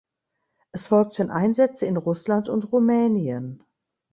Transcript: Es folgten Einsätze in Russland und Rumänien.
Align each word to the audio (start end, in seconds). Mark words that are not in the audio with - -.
Es 0.71 0.87
folgten 0.87 1.29
Einsätze 1.29 1.85
in 1.85 1.95
Russland 1.95 2.49
und 2.49 2.71
Rumänien. 2.71 3.63